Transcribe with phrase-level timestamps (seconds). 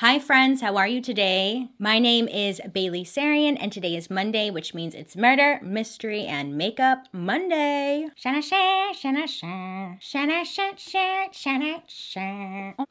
[0.00, 0.60] Hi, friends.
[0.60, 1.70] How are you today?
[1.76, 6.56] My name is Bailey Sarian, and today is Monday, which means it's Murder, Mystery, and
[6.56, 8.06] Makeup Monday.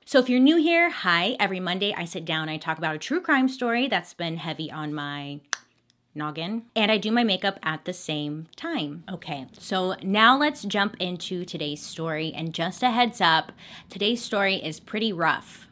[0.06, 1.38] So, if you're new here, hi.
[1.40, 4.70] Every Monday, I sit down, I talk about a true crime story that's been heavy
[4.70, 5.40] on my
[6.14, 9.06] noggin and I do my makeup at the same time.
[9.10, 12.34] Okay, so now let's jump into today's story.
[12.36, 13.54] And just a heads up,
[13.90, 15.67] today's story is pretty rough.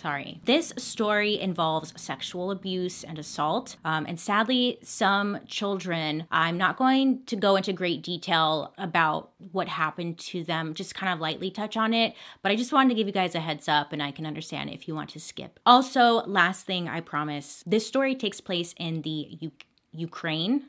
[0.00, 0.40] Sorry.
[0.46, 3.76] This story involves sexual abuse and assault.
[3.84, 9.68] Um, and sadly, some children, I'm not going to go into great detail about what
[9.68, 12.14] happened to them, just kind of lightly touch on it.
[12.40, 14.70] But I just wanted to give you guys a heads up, and I can understand
[14.70, 15.60] if you want to skip.
[15.66, 20.64] Also, last thing I promise this story takes place in the UK Ukraine.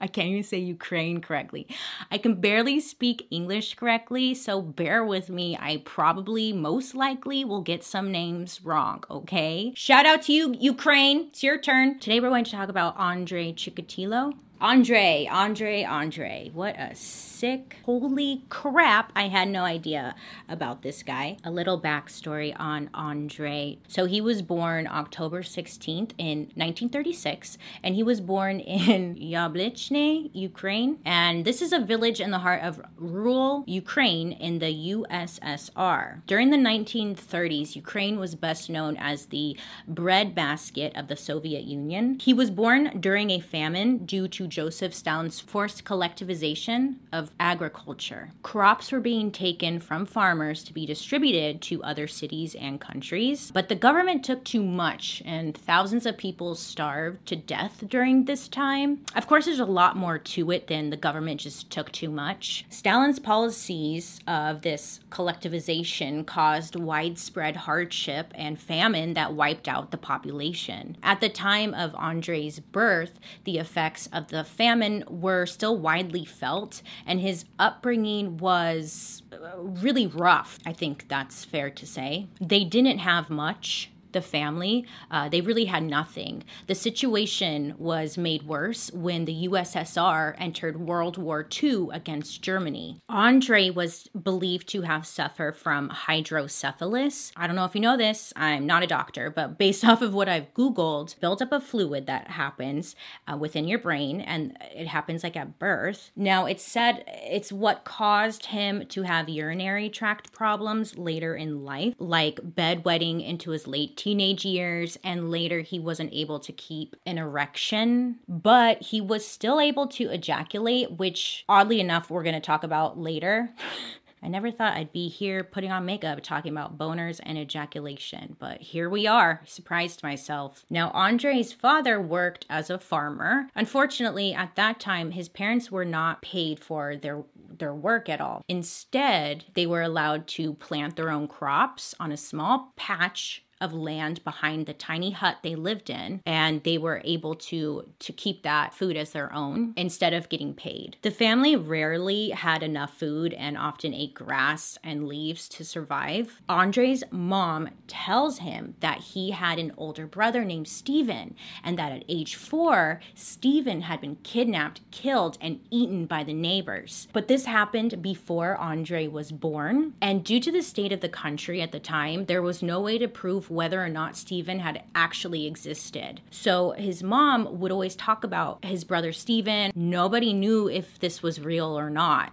[0.00, 1.66] I can't even say Ukraine correctly.
[2.10, 5.56] I can barely speak English correctly, so bear with me.
[5.60, 9.72] I probably, most likely, will get some names wrong, okay?
[9.76, 11.28] Shout out to you, Ukraine.
[11.28, 11.98] It's your turn.
[11.98, 14.34] Today we're going to talk about Andre Chikatilo.
[14.60, 16.50] Andre, Andre, Andre.
[16.54, 16.94] What a
[17.34, 17.76] sick.
[17.84, 19.10] Holy crap.
[19.16, 20.14] I had no idea
[20.48, 21.36] about this guy.
[21.42, 23.78] A little backstory on Andre.
[23.88, 30.98] So he was born October 16th in 1936, and he was born in Yablochne, Ukraine.
[31.04, 36.22] And this is a village in the heart of rural Ukraine in the USSR.
[36.26, 39.56] During the 1930s, Ukraine was best known as the
[39.88, 42.18] breadbasket of the Soviet Union.
[42.20, 48.30] He was born during a famine due to Joseph Stalin's forced collectivization of agriculture.
[48.42, 53.68] Crops were being taken from farmers to be distributed to other cities and countries, but
[53.68, 59.00] the government took too much and thousands of people starved to death during this time.
[59.14, 62.64] Of course, there's a lot more to it than the government just took too much.
[62.68, 70.96] Stalin's policies of this collectivization caused widespread hardship and famine that wiped out the population.
[71.02, 76.82] At the time of Andre's birth, the effects of the famine were still widely felt,
[77.06, 80.58] and his upbringing was uh, really rough.
[80.66, 82.28] I think that's fair to say.
[82.40, 86.44] They didn't have much the family, uh, they really had nothing.
[86.66, 93.02] The situation was made worse when the USSR entered World War II against Germany.
[93.10, 97.32] Andre was believed to have suffered from hydrocephalus.
[97.36, 100.14] I don't know if you know this, I'm not a doctor, but based off of
[100.14, 102.96] what I've Googled, built up a fluid that happens
[103.30, 106.10] uh, within your brain and it happens like at birth.
[106.16, 111.94] Now, it's said it's what caused him to have urinary tract problems later in life,
[111.98, 117.16] like bedwetting into his late teenage years, and later he wasn't able to keep an
[117.16, 122.98] erection, but he was still able to ejaculate, which oddly enough, we're to talk about
[122.98, 123.54] later.
[124.22, 128.60] I never thought I'd be here putting on makeup talking about boners and ejaculation, but
[128.60, 129.42] here we are.
[129.44, 130.64] Surprised myself.
[130.70, 133.48] Now, Andre's father worked as a farmer.
[133.54, 137.24] Unfortunately, at that time, his parents were not paid for their
[137.58, 138.42] their work at all.
[138.48, 144.22] Instead, they were allowed to plant their own crops on a small patch of land
[144.24, 148.74] behind the tiny hut they lived in and they were able to to keep that
[148.74, 149.72] food as their own mm.
[149.76, 150.96] instead of getting paid.
[151.02, 156.42] The family rarely had enough food and often ate grass and leaves to survive.
[156.48, 162.04] Andre's mom tells him that he had an older brother named Stephen and that at
[162.08, 167.08] age 4 Stephen had been kidnapped, killed and eaten by the neighbors.
[167.12, 171.62] But this happened before Andre was born and due to the state of the country
[171.62, 174.82] at the time there was no way to prove prove whether or not Stephen had
[174.94, 176.20] actually existed.
[176.30, 179.72] So his mom would always talk about his brother Stephen.
[179.74, 182.32] Nobody knew if this was real or not.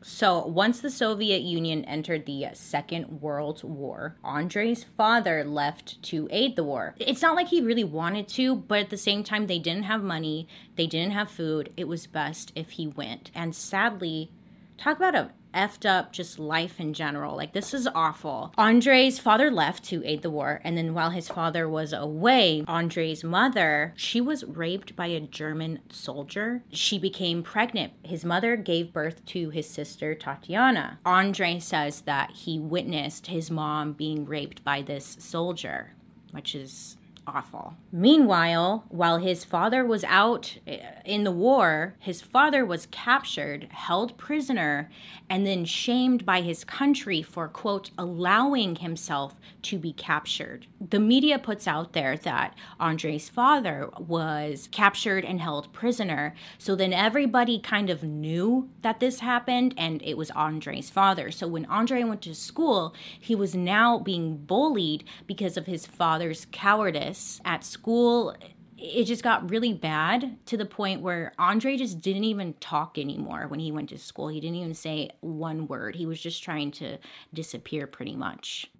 [0.00, 6.54] So, once the Soviet Union entered the Second World War, Andre's father left to aid
[6.54, 6.94] the war.
[6.98, 10.02] It's not like he really wanted to, but at the same time, they didn't have
[10.02, 10.46] money,
[10.76, 11.72] they didn't have food.
[11.76, 13.32] It was best if he went.
[13.34, 14.30] And sadly,
[14.78, 17.36] talk about a effed up just life in general.
[17.36, 18.52] Like, this is awful.
[18.58, 23.24] Andre's father left to aid the war, and then while his father was away, Andre's
[23.24, 26.62] mother, she was raped by a German soldier.
[26.70, 27.94] She became pregnant.
[28.02, 30.98] His mother gave birth to his sister Tatiana.
[31.04, 35.94] Andre says that he witnessed his mom being raped by this soldier,
[36.32, 36.97] which is
[37.28, 37.74] awful.
[37.92, 44.16] Meanwhile, while his father was out eh, in the war, his father was captured, held
[44.16, 44.90] prisoner,
[45.28, 50.66] and then shamed by his country for, quote, allowing himself to be captured.
[50.80, 56.34] The media puts out there that Andre's father was captured and held prisoner.
[56.56, 61.30] So then everybody kind of knew that this happened and it was Andre's father.
[61.30, 66.46] So when Andre went to school, he was now being bullied because of his father's
[66.52, 68.34] cowardice at school
[68.78, 73.48] it just got really bad to the point where Andre just didn't even talk anymore
[73.48, 74.28] when he went to school.
[74.28, 75.96] He didn't even say one word.
[75.96, 76.98] He was just trying to
[77.34, 78.70] disappear pretty much.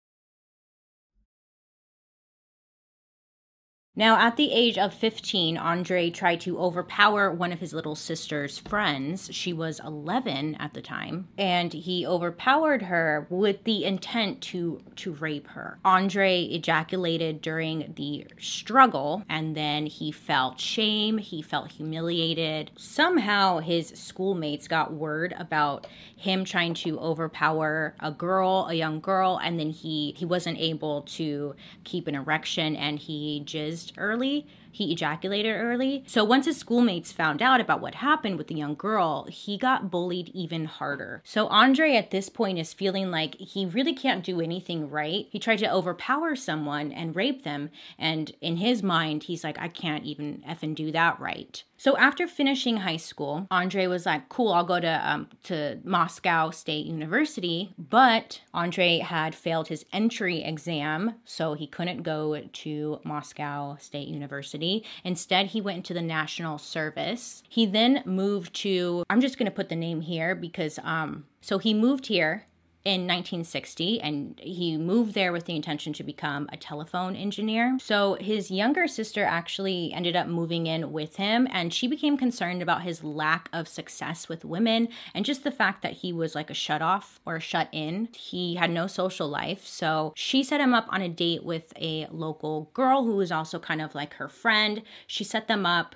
[3.99, 8.57] Now, at the age of 15, Andre tried to overpower one of his little sister's
[8.57, 9.29] friends.
[9.33, 15.15] She was 11 at the time, and he overpowered her with the intent to to
[15.15, 15.81] rape her.
[15.85, 22.71] Andre ejaculated during the struggle, and then he felt shame, he felt humiliated.
[22.77, 29.41] Somehow his schoolmates got word about him trying to overpower a girl, a young girl,
[29.43, 34.47] and then he he wasn't able to keep an erection and he jizzed early.
[34.73, 36.05] He ejaculated early.
[36.07, 39.91] So once his schoolmates found out about what happened with the young girl, he got
[39.91, 41.23] bullied even harder.
[41.25, 45.27] So Andre at this point is feeling like he really can't do anything right.
[45.31, 47.71] He tried to overpower someone and rape them.
[47.99, 51.63] And in his mind, he's like, I can't even effing do that right.
[51.81, 56.51] So after finishing high school, Andre was like, "Cool, I'll go to um, to Moscow
[56.51, 63.77] State University." But Andre had failed his entry exam, so he couldn't go to Moscow
[63.79, 64.68] State University.
[65.05, 67.43] Instead, he went into the National Service.
[67.49, 69.05] He then moved to.
[69.11, 71.27] I'm just gonna put the name here because um.
[71.41, 72.47] So he moved here
[72.89, 77.77] in 1960 and he moved there with the intention to become a telephone engineer.
[77.83, 82.63] So his younger sister actually ended up moving in with him and she became concerned
[82.63, 86.49] about his lack of success with women and just the fact that he was like
[86.49, 88.09] a shut off or shut in.
[88.17, 89.67] He had no social life.
[89.67, 93.59] So she set him up on a date with a local girl who was also
[93.59, 94.81] kind of like her friend.
[95.07, 95.95] She set them up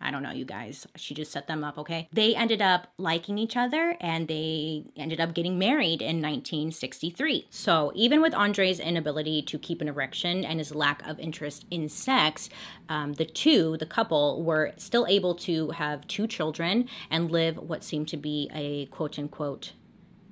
[0.00, 0.86] I don't know, you guys.
[0.96, 2.08] She just set them up, okay?
[2.12, 7.46] They ended up liking each other and they ended up getting married in 1963.
[7.50, 11.88] So, even with Andre's inability to keep an erection and his lack of interest in
[11.88, 12.48] sex,
[12.88, 17.82] um, the two, the couple, were still able to have two children and live what
[17.82, 19.72] seemed to be a quote unquote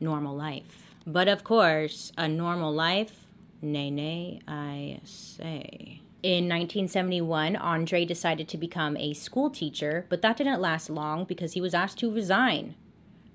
[0.00, 0.93] normal life.
[1.06, 3.26] But of course, a normal life,
[3.61, 6.03] nay, nay, I say.
[6.25, 11.53] In 1971, Andre decided to become a school teacher, but that didn't last long because
[11.53, 12.76] he was asked to resign.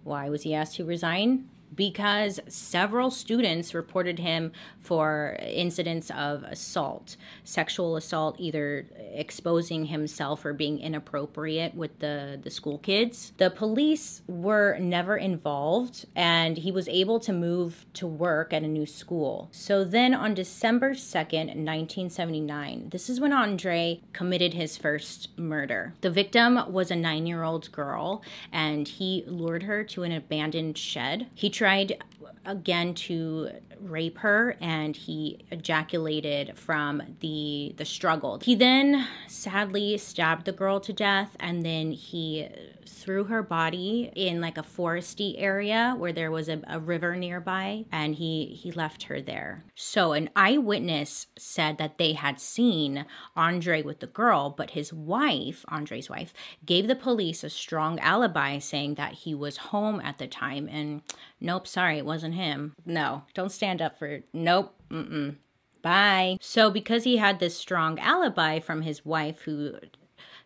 [0.03, 1.47] Why was he asked to resign?
[1.75, 4.51] Because several students reported him
[4.81, 12.49] for incidents of assault, sexual assault, either exposing himself or being inappropriate with the, the
[12.49, 13.33] school kids.
[13.37, 18.67] The police were never involved, and he was able to move to work at a
[18.67, 19.49] new school.
[19.51, 25.93] So then on December 2nd, 1979, this is when Andre committed his first murder.
[26.01, 30.77] The victim was a nine year old girl, and he lured her to an abandoned
[30.77, 31.27] shed.
[31.35, 32.01] He tried
[32.45, 33.49] again to
[33.81, 38.39] rape her and he ejaculated from the the struggle.
[38.41, 42.47] He then sadly stabbed the girl to death and then he
[42.89, 47.85] threw her body in like a foresty area where there was a, a river nearby
[47.91, 49.63] and he he left her there.
[49.75, 53.05] So an eyewitness said that they had seen
[53.35, 56.33] Andre with the girl, but his wife, Andre's wife,
[56.65, 61.01] gave the police a strong alibi saying that he was home at the time and
[61.39, 62.75] nope, sorry, it wasn't him.
[62.85, 64.75] No, don't stand up for nope.
[64.89, 65.35] Mm-mm.
[65.81, 66.37] Bye.
[66.41, 69.75] So, because he had this strong alibi from his wife, who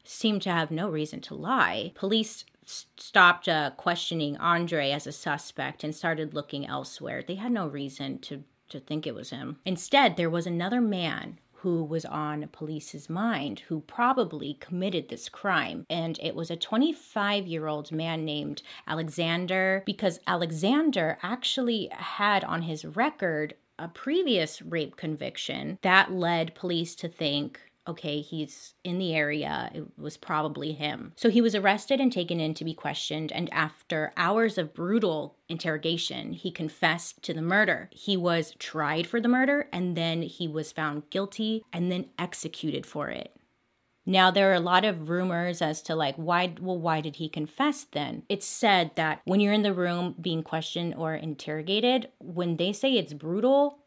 [0.03, 5.83] seemed to have no reason to lie, police stopped uh, questioning Andre as a suspect
[5.83, 7.23] and started looking elsewhere.
[7.25, 9.59] They had no reason to, to think it was him.
[9.65, 15.85] Instead, there was another man who was on police's mind who probably committed this crime.
[15.89, 22.63] And it was a 25 year old man named Alexander, because Alexander actually had on
[22.63, 29.13] his record a previous rape conviction that led police to think okay, he's in the
[29.13, 29.69] area.
[29.73, 31.13] It was probably him.
[31.15, 33.31] So he was arrested and taken in to be questioned.
[33.31, 37.89] And after hours of brutal interrogation, he confessed to the murder.
[37.91, 42.85] He was tried for the murder and then he was found guilty and then executed
[42.85, 43.35] for it.
[44.05, 47.29] Now there are a lot of rumors as to like why well why did he
[47.29, 48.23] confess then?
[48.27, 52.93] It's said that when you're in the room being questioned or interrogated, when they say
[52.93, 53.79] it's brutal,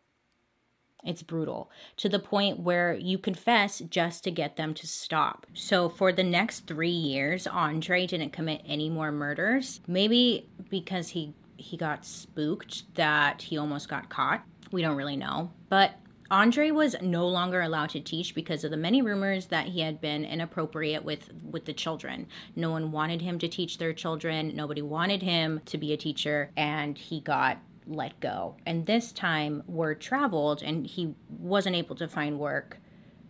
[1.07, 5.47] It's brutal to the point where you confess just to get them to stop.
[5.55, 9.81] So, for the next three years, Andre didn't commit any more murders.
[9.87, 14.45] Maybe because he he got spooked that he almost got caught.
[14.73, 15.53] We don't really know.
[15.69, 15.93] But
[16.31, 20.01] Andre was no longer allowed to teach because of the many rumors that he had
[20.01, 22.27] been inappropriate with with the children.
[22.57, 24.55] No one wanted him to teach their children.
[24.55, 28.57] Nobody wanted him to be a teacher and he got let go.
[28.66, 32.78] And this time word traveled and he wasn't able to find work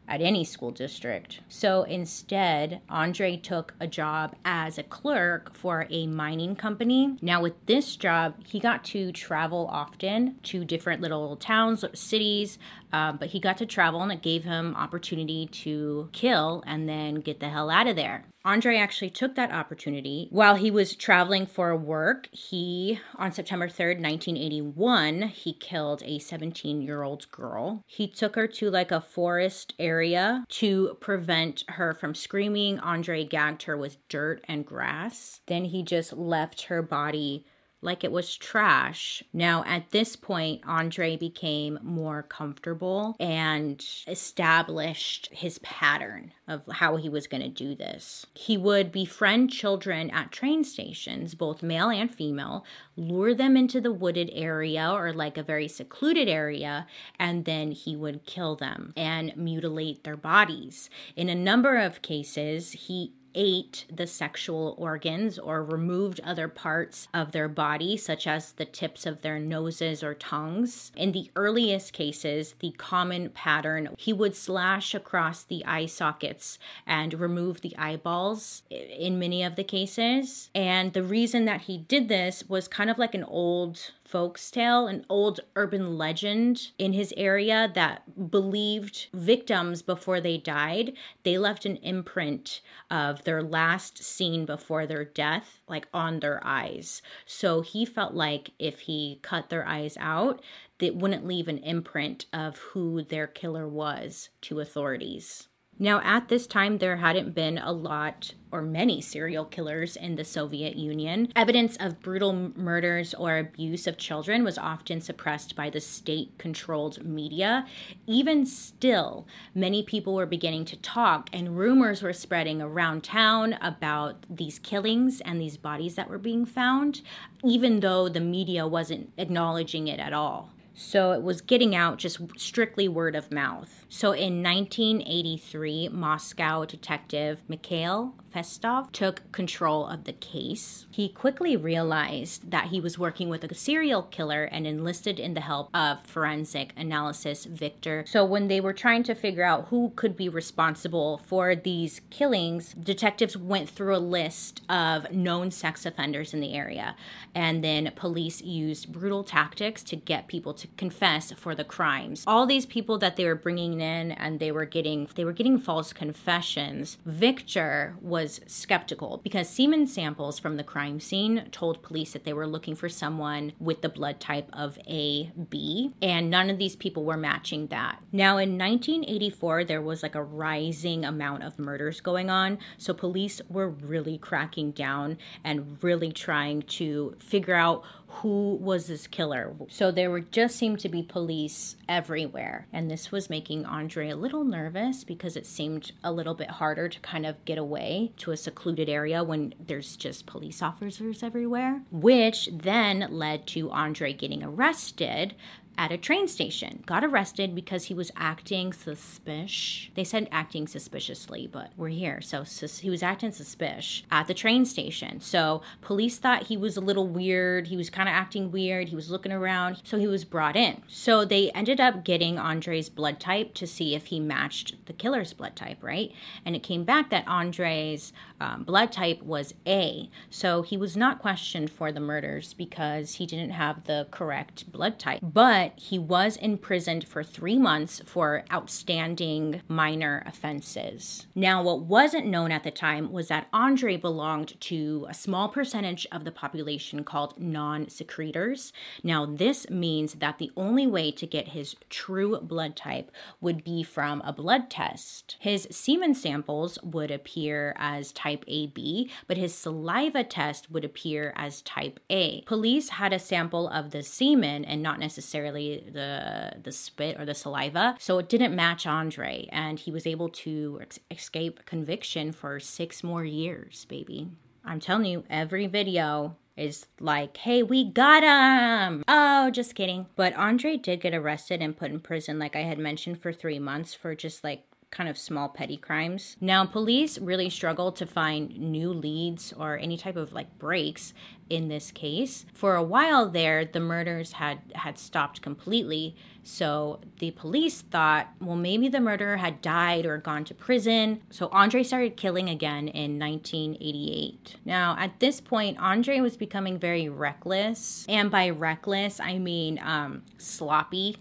[0.09, 1.41] at any school district.
[1.49, 7.17] So instead, Andre took a job as a clerk for a mining company.
[7.21, 12.59] Now, with this job, he got to travel often to different little towns, cities,
[12.93, 17.17] um, but he got to travel and it gave him opportunity to kill and then
[17.17, 18.27] get the hell out of there.
[18.47, 22.29] Andre actually took that opportunity while he was traveling for work.
[22.31, 27.83] He, on September 3rd, 1981, he killed a 17 year old girl.
[27.89, 32.79] He took her to like a forest area to prevent her from screaming.
[32.79, 35.41] Andre gagged her with dirt and grass.
[35.47, 37.47] Then he just left her body
[37.83, 39.23] like it was trash.
[39.33, 47.09] Now, at this point, Andre became more comfortable and established his pattern of how he
[47.09, 48.27] was going to do this.
[48.35, 52.65] He would befriend children at train stations, both male and female,
[52.97, 56.87] lure them into the wooded area or like a very secluded area,
[57.19, 60.89] and then he would kill them and mutilate their bodies.
[61.15, 67.31] In a number of cases, he ate the sexual organs or removed other parts of
[67.31, 70.91] their body, such as the tips of their noses or tongues.
[70.97, 77.15] In the earliest cases, the common pattern, he would slash across the eye sockets and
[77.15, 80.51] remove the eyeballs in many of the cases.
[80.55, 84.87] And the reason that he did this was kind of like an old folks tale,
[84.87, 91.67] an old urban legend in his area that believed victims before they died, they left
[91.67, 92.61] an imprint
[92.91, 97.03] of their last scene before their death, like on their eyes.
[97.25, 100.41] So he felt like if he cut their eyes out,
[100.79, 105.49] that wouldn't leave an imprint of who their killer was to authorities.
[105.79, 110.25] Now, at this time, there hadn't been a lot or many serial killers in the
[110.25, 111.31] Soviet Union.
[111.37, 117.05] Evidence of brutal murders or abuse of children was often suppressed by the state controlled
[117.05, 117.67] media.
[118.07, 124.25] Even still, many people were beginning to talk, and rumors were spreading around town about
[124.31, 127.03] these killings and these bodies that were being found,
[127.45, 130.53] even though the media wasn't acknowledging it at all.
[130.79, 133.87] So it was getting out just strictly word of mouth.
[133.89, 140.87] So in 1983, Moscow detective Mikhail Festov took control of the case.
[140.91, 145.41] He quickly realized that he was working with a serial killer and enlisted in the
[145.41, 148.05] help of forensic analysis Victor.
[148.07, 152.75] So when they were trying to figure out who could be responsible for these killings,
[152.75, 156.97] detectives went through a list of known sex offenders in the area.
[157.35, 162.25] And then police used brutal tactics to get people to confess for the crimes.
[162.27, 165.59] All these people that they were bringing in and they were getting they were getting
[165.59, 166.99] false confessions.
[167.05, 172.47] Victor was skeptical because semen samples from the crime scene told police that they were
[172.47, 177.17] looking for someone with the blood type of AB, and none of these people were
[177.17, 178.01] matching that.
[178.13, 183.41] Now, in 1984, there was like a rising amount of murders going on, so police
[183.49, 189.55] were really cracking down and really trying to figure out who was this killer.
[189.69, 192.67] So there were just seemed to be police everywhere.
[192.73, 196.89] And this was making Andre a little nervous because it seemed a little bit harder
[196.89, 201.83] to kind of get away to a secluded area when there's just police officers everywhere,
[201.91, 205.35] which then led to Andre getting arrested
[205.79, 206.83] at a train station.
[206.87, 209.91] Got arrested because he was acting suspicious.
[209.95, 212.21] They said acting suspiciously, but we're here.
[212.21, 215.21] So sus- he was acting suspicious at the train station.
[215.21, 217.69] So police thought he was a little weird.
[217.69, 218.89] He was kind of acting weird.
[218.89, 219.81] He was looking around.
[219.85, 220.83] So he was brought in.
[220.87, 225.33] So they ended up getting Andre's blood type to see if he matched the killer's
[225.33, 226.13] blood type, right?
[226.45, 230.11] And it came back that Andre's um, blood type was A.
[230.31, 234.99] So he was not questioned for the murders because he didn't have the correct blood
[234.99, 235.21] type.
[235.23, 241.27] But but he was imprisoned for three months for outstanding minor offenses.
[241.35, 246.07] Now, what wasn't known at the time was that Andre belonged to a small percentage
[246.13, 248.73] of the population called non secretors.
[249.03, 253.83] Now, this means that the only way to get his true blood type would be
[253.83, 255.37] from a blood test.
[255.41, 261.63] His semen samples would appear as type AB, but his saliva test would appear as
[261.63, 262.43] type A.
[262.43, 267.25] Police had a sample of the semen and not necessarily really the the spit or
[267.25, 267.97] the saliva.
[267.99, 273.03] So it didn't match Andre, and he was able to ex- escape conviction for six
[273.03, 274.29] more years, baby.
[274.65, 279.05] I'm telling you, every video is like, hey, we got him.
[279.07, 280.07] Oh, just kidding.
[280.17, 283.59] But Andre did get arrested and put in prison, like I had mentioned, for three
[283.59, 286.37] months for just like kind of small petty crimes.
[286.41, 291.13] Now, police really struggled to find new leads or any type of like breaks
[291.49, 292.45] in this case.
[292.55, 296.17] For a while there, the murders had had stopped completely.
[296.43, 301.23] So the police thought, well, maybe the murderer had died or gone to prison.
[301.31, 304.57] So Andre started killing again in 1988.
[304.65, 308.07] Now, at this point, Andre was becoming very reckless.
[308.09, 311.17] And by reckless, I mean um, sloppy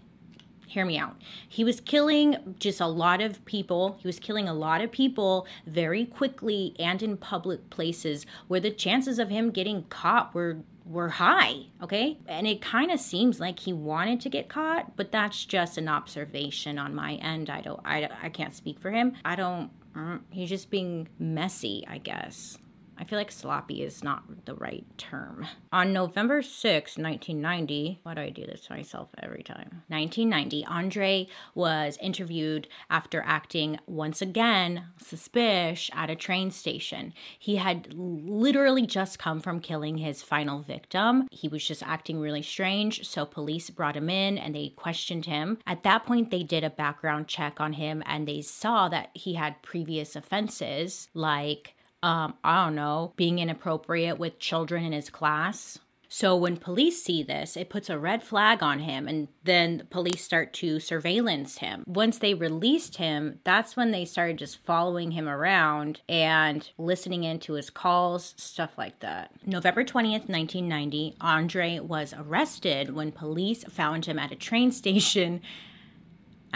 [0.66, 1.16] hear me out.
[1.48, 3.96] He was killing just a lot of people.
[4.00, 8.70] He was killing a lot of people very quickly and in public places where the
[8.70, 12.16] chances of him getting caught were were high, okay?
[12.28, 15.88] And it kind of seems like he wanted to get caught, but that's just an
[15.88, 17.50] observation on my end.
[17.50, 19.14] I don't I I can't speak for him.
[19.24, 22.58] I don't mm, he's just being messy, I guess.
[22.98, 25.46] I feel like sloppy is not the right term.
[25.72, 29.82] On November 6, 1990, why do I do this to myself every time?
[29.88, 37.12] 1990, Andre was interviewed after acting once again suspicious at a train station.
[37.38, 41.28] He had literally just come from killing his final victim.
[41.30, 45.58] He was just acting really strange, so police brought him in and they questioned him.
[45.66, 49.34] At that point, they did a background check on him and they saw that he
[49.34, 55.78] had previous offenses like um, I don't know, being inappropriate with children in his class.
[56.08, 60.22] So when police see this, it puts a red flag on him, and then police
[60.22, 61.84] start to surveillance him.
[61.86, 67.54] Once they released him, that's when they started just following him around and listening into
[67.54, 69.32] his calls, stuff like that.
[69.44, 75.40] November 20th, 1990, Andre was arrested when police found him at a train station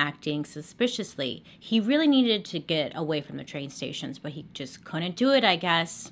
[0.00, 1.44] acting suspiciously.
[1.58, 5.30] He really needed to get away from the train stations, but he just couldn't do
[5.30, 6.10] it, I guess.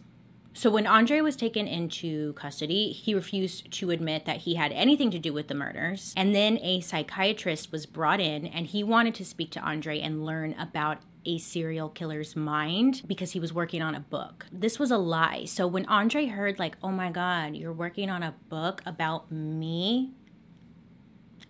[0.53, 5.11] So when Andre was taken into custody, he refused to admit that he had anything
[5.13, 6.13] to do with the murders.
[6.17, 10.27] And then a psychiatrist was brought in and he wanted to speak to Andre and
[10.27, 14.47] learn about a serial killer's mind because he was working on a book.
[14.51, 15.45] This was a lie.
[15.45, 20.13] So when Andre heard like, "Oh my god, you're working on a book about me?"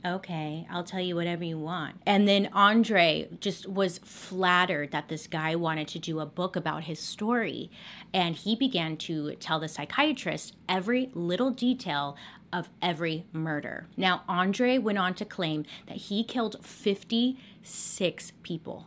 [0.04, 1.96] Okay, I'll tell you whatever you want.
[2.06, 6.84] And then Andre just was flattered that this guy wanted to do a book about
[6.84, 7.70] his story.
[8.12, 12.16] And he began to tell the psychiatrist every little detail
[12.52, 13.86] of every murder.
[13.96, 18.86] Now, Andre went on to claim that he killed 56 people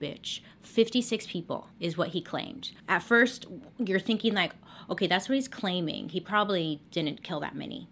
[0.00, 0.40] bitch.
[0.62, 2.72] 56 people is what he claimed.
[2.88, 3.46] At first,
[3.78, 4.52] you're thinking, like,
[4.88, 6.08] okay, that's what he's claiming.
[6.08, 7.88] He probably didn't kill that many.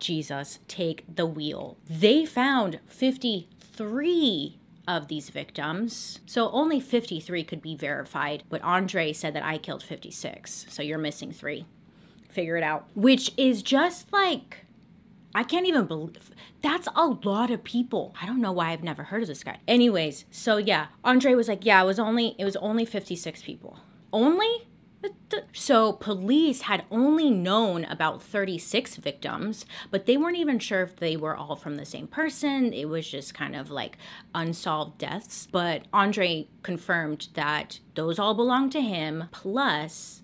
[0.00, 1.76] Jesus take the wheel.
[1.88, 6.20] They found 53 of these victims.
[6.26, 10.66] So only 53 could be verified, but Andre said that I killed 56.
[10.68, 11.66] So you're missing 3.
[12.28, 12.88] Figure it out.
[12.94, 14.66] Which is just like
[15.34, 16.30] I can't even believe
[16.62, 18.14] that's a lot of people.
[18.20, 19.58] I don't know why I've never heard of this guy.
[19.68, 23.78] Anyways, so yeah, Andre was like, "Yeah, it was only it was only 56 people."
[24.14, 24.66] Only?
[25.52, 31.16] So, police had only known about 36 victims, but they weren't even sure if they
[31.16, 32.72] were all from the same person.
[32.72, 33.98] It was just kind of like
[34.34, 35.48] unsolved deaths.
[35.50, 40.22] But Andre confirmed that those all belonged to him, plus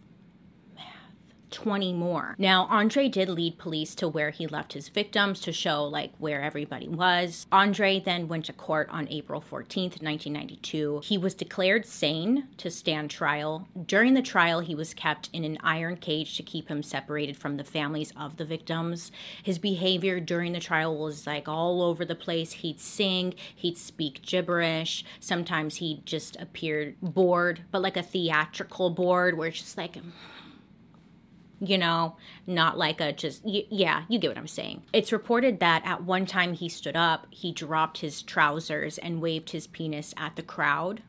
[1.53, 2.35] 20 more.
[2.39, 6.43] Now, Andre did lead police to where he left his victims to show like where
[6.43, 7.47] everybody was.
[7.53, 11.03] Andre then went to court on April 14th, 1992.
[11.05, 13.69] He was declared sane to stand trial.
[13.87, 17.57] During the trial, he was kept in an iron cage to keep him separated from
[17.57, 19.13] the families of the victims.
[19.43, 22.53] His behavior during the trial was like all over the place.
[22.53, 25.05] He'd sing, he'd speak gibberish.
[25.21, 29.97] Sometimes he just appeared bored, but like a theatrical bored where it's just like
[31.65, 34.83] you know, not like a just, y- yeah, you get what I'm saying.
[34.93, 39.51] It's reported that at one time he stood up, he dropped his trousers and waved
[39.51, 41.03] his penis at the crowd.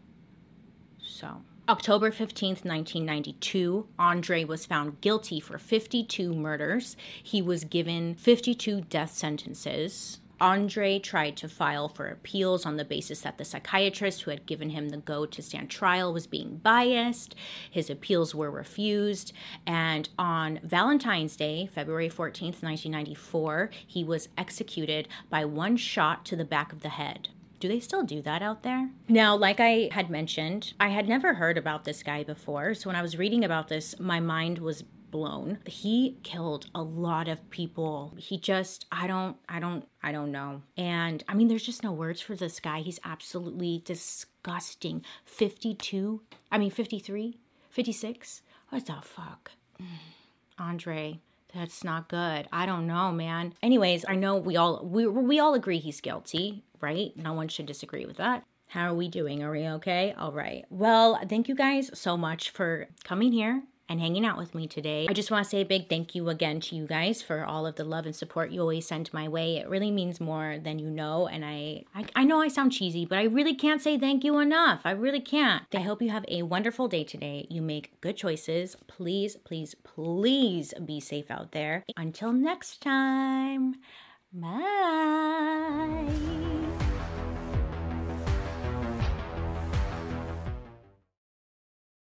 [1.01, 1.41] So.
[1.67, 6.95] October 15th, 1992, Andre was found guilty for 52 murders.
[7.23, 10.19] He was given 52 death sentences.
[10.39, 14.69] Andre tried to file for appeals on the basis that the psychiatrist who had given
[14.71, 17.35] him the go to stand trial was being biased.
[17.69, 19.33] His appeals were refused.
[19.65, 26.45] And on Valentine's Day, February 14th, 1994, he was executed by one shot to the
[26.45, 27.29] back of the head.
[27.63, 28.89] Do they still do that out there?
[29.07, 32.73] Now, like I had mentioned, I had never heard about this guy before.
[32.73, 35.59] So when I was reading about this, my mind was blown.
[35.67, 38.15] He killed a lot of people.
[38.17, 40.63] He just, I don't, I don't, I don't know.
[40.75, 42.79] And I mean, there's just no words for this guy.
[42.79, 45.05] He's absolutely disgusting.
[45.25, 46.19] 52,
[46.51, 47.37] I mean, 53,
[47.69, 48.41] 56.
[48.69, 49.51] What the fuck?
[50.57, 51.19] Andre,
[51.53, 52.47] that's not good.
[52.51, 53.53] I don't know, man.
[53.61, 57.15] Anyways, I know we all we we all agree he's guilty, right?
[57.15, 58.43] No one should disagree with that.
[58.67, 59.43] How are we doing?
[59.43, 60.15] Are we okay?
[60.17, 60.65] All right.
[60.71, 63.61] Well, thank you guys so much for coming here
[63.93, 65.05] and hanging out with me today.
[65.07, 67.67] I just want to say a big thank you again to you guys for all
[67.67, 69.57] of the love and support you always send my way.
[69.57, 71.27] It really means more than you know.
[71.27, 74.39] And I, I, I know I sound cheesy, but I really can't say thank you
[74.39, 74.81] enough.
[74.83, 75.63] I really can't.
[75.75, 77.45] I hope you have a wonderful day today.
[77.51, 78.75] You make good choices.
[78.87, 81.83] Please, please, please be safe out there.
[81.95, 83.75] Until next time,
[84.33, 84.49] bye.